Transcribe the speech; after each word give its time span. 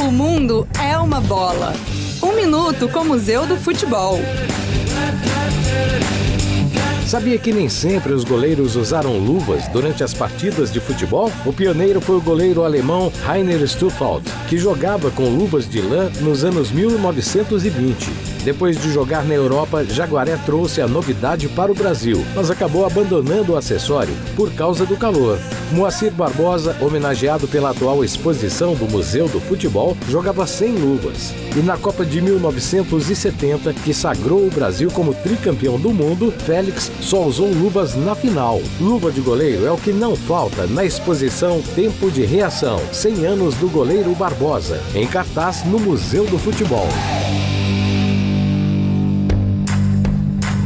O 0.00 0.10
mundo 0.10 0.66
é 0.82 0.96
uma 0.96 1.20
bola. 1.20 1.74
Um 2.22 2.32
minuto 2.34 2.88
com 2.88 3.00
o 3.00 3.04
Museu 3.04 3.46
do 3.46 3.54
Futebol. 3.58 4.18
Sabia 7.06 7.36
que 7.36 7.52
nem 7.52 7.68
sempre 7.68 8.14
os 8.14 8.24
goleiros 8.24 8.76
usaram 8.76 9.18
luvas 9.18 9.68
durante 9.68 10.02
as 10.02 10.14
partidas 10.14 10.72
de 10.72 10.80
futebol? 10.80 11.30
O 11.44 11.52
pioneiro 11.52 12.00
foi 12.00 12.16
o 12.16 12.20
goleiro 12.22 12.64
alemão 12.64 13.12
Rainer 13.24 13.68
Stufald, 13.68 14.24
que 14.48 14.56
jogava 14.56 15.10
com 15.10 15.28
luvas 15.28 15.68
de 15.68 15.82
lã 15.82 16.10
nos 16.22 16.44
anos 16.44 16.70
1920. 16.70 18.29
Depois 18.44 18.80
de 18.80 18.90
jogar 18.90 19.22
na 19.24 19.34
Europa, 19.34 19.84
Jaguaré 19.84 20.36
trouxe 20.46 20.80
a 20.80 20.88
novidade 20.88 21.46
para 21.48 21.70
o 21.70 21.74
Brasil, 21.74 22.24
mas 22.34 22.50
acabou 22.50 22.86
abandonando 22.86 23.52
o 23.52 23.56
acessório 23.56 24.14
por 24.34 24.50
causa 24.52 24.86
do 24.86 24.96
calor. 24.96 25.38
Moacir 25.72 26.10
Barbosa, 26.10 26.74
homenageado 26.80 27.46
pela 27.46 27.70
atual 27.70 28.02
exposição 28.02 28.74
do 28.74 28.88
Museu 28.88 29.28
do 29.28 29.40
Futebol, 29.40 29.96
jogava 30.08 30.46
sem 30.46 30.72
luvas. 30.72 31.34
E 31.54 31.60
na 31.60 31.76
Copa 31.76 32.04
de 32.04 32.20
1970, 32.20 33.74
que 33.74 33.92
sagrou 33.92 34.46
o 34.46 34.50
Brasil 34.50 34.90
como 34.90 35.12
tricampeão 35.12 35.78
do 35.78 35.90
mundo, 35.90 36.32
Félix 36.46 36.90
só 37.00 37.22
usou 37.24 37.48
luvas 37.48 37.94
na 37.94 38.14
final. 38.14 38.60
Luva 38.80 39.12
de 39.12 39.20
goleiro 39.20 39.66
é 39.66 39.70
o 39.70 39.76
que 39.76 39.92
não 39.92 40.16
falta 40.16 40.66
na 40.66 40.84
exposição 40.84 41.60
Tempo 41.74 42.10
de 42.10 42.24
Reação 42.24 42.80
100 42.92 43.26
anos 43.26 43.54
do 43.56 43.68
goleiro 43.68 44.14
Barbosa, 44.14 44.80
em 44.94 45.06
cartaz 45.06 45.64
no 45.64 45.78
Museu 45.78 46.24
do 46.24 46.38
Futebol. 46.38 46.88